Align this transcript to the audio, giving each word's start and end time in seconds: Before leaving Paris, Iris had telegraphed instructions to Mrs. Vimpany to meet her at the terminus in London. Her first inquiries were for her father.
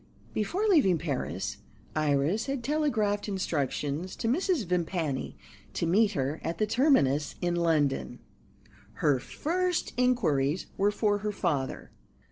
Before 0.33 0.65
leaving 0.67 0.97
Paris, 0.97 1.57
Iris 1.95 2.47
had 2.47 2.63
telegraphed 2.63 3.27
instructions 3.29 4.15
to 4.15 4.27
Mrs. 4.27 4.65
Vimpany 4.65 5.37
to 5.73 5.85
meet 5.85 6.13
her 6.13 6.41
at 6.43 6.57
the 6.57 6.65
terminus 6.65 7.35
in 7.39 7.53
London. 7.55 8.17
Her 8.93 9.19
first 9.19 9.93
inquiries 9.97 10.65
were 10.75 10.89
for 10.89 11.19
her 11.19 11.31
father. 11.31 11.91